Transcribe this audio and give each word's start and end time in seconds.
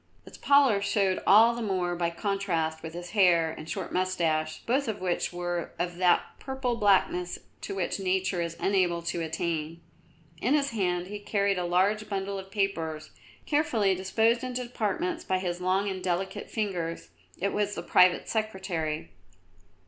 Its 0.25 0.35
pallor 0.39 0.81
showed 0.81 1.21
all 1.27 1.53
the 1.53 1.61
more 1.61 1.95
by 1.95 2.09
contrast 2.09 2.81
with 2.81 2.95
his 2.95 3.11
hair 3.11 3.51
and 3.51 3.69
short 3.69 3.93
moustache, 3.93 4.63
both 4.65 4.87
of 4.87 4.99
which 4.99 5.31
were 5.31 5.73
of 5.77 5.97
that 5.97 6.23
purple 6.39 6.75
blackness 6.75 7.37
to 7.61 7.75
which 7.75 7.99
Nature 7.99 8.41
is 8.41 8.57
unable 8.59 9.03
to 9.03 9.21
attain. 9.21 9.79
In 10.41 10.55
his 10.55 10.71
hand 10.71 11.05
he 11.05 11.19
carried 11.19 11.59
a 11.59 11.65
large 11.65 12.09
bundle 12.09 12.39
of 12.39 12.49
papers, 12.49 13.11
carefully 13.45 13.93
disposed 13.93 14.43
into 14.43 14.63
departments 14.63 15.23
by 15.23 15.37
his 15.37 15.61
long 15.61 15.87
and 15.87 16.03
delicate 16.03 16.49
fingers. 16.49 17.09
It 17.37 17.53
was 17.53 17.75
the 17.75 17.83
Private 17.83 18.27
Secretary. 18.27 19.11